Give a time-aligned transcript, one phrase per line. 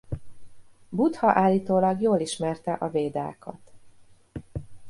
[0.89, 3.71] Buddha állítólag jól ismerte a Védákat.